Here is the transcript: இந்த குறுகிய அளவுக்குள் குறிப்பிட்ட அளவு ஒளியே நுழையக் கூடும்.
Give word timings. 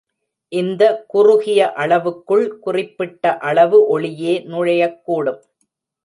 இந்த 0.51 1.03
குறுகிய 1.07 1.73
அளவுக்குள் 1.73 2.59
குறிப்பிட்ட 2.59 3.37
அளவு 3.37 3.87
ஒளியே 3.87 4.39
நுழையக் 4.39 5.01
கூடும். 5.03 5.41